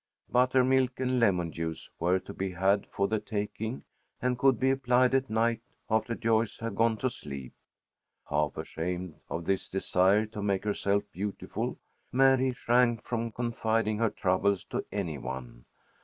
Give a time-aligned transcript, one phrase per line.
[0.31, 3.83] Buttermilk and lemon juice were to be had for the taking
[4.19, 7.53] and could be applied at night after Joyce had gone to sleep.
[8.27, 11.77] Half ashamed of this desire to make herself beautiful,
[12.11, 15.65] Mary shrank from confiding her troubles to any one.